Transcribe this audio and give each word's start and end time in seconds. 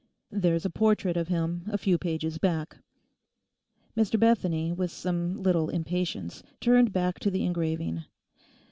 'There's 0.31 0.65
a 0.65 0.69
portrait 0.71 1.15
of 1.15 1.27
him 1.27 1.61
a 1.67 1.77
few 1.77 1.95
pages 1.95 2.39
back.' 2.39 2.75
Mr 3.95 4.19
Bethany, 4.19 4.73
with 4.73 4.89
some 4.91 5.35
little 5.43 5.69
impatience, 5.69 6.41
turned 6.59 6.91
back 6.91 7.19
to 7.19 7.29
the 7.29 7.45
engraving. 7.45 8.03